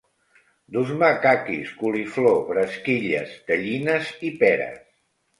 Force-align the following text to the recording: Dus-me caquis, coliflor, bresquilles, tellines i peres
Dus-me 0.75 1.09
caquis, 1.25 1.73
coliflor, 1.81 2.39
bresquilles, 2.47 3.35
tellines 3.51 4.09
i 4.31 4.33
peres 4.41 4.81